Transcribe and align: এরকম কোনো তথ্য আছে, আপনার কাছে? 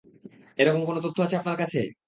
এরকম 0.59 0.81
কোনো 0.85 0.99
তথ্য 1.05 1.17
আছে, 1.25 1.35
আপনার 1.37 1.57
কাছে? 1.57 1.79